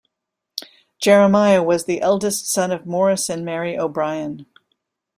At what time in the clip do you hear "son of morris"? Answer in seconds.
2.51-3.29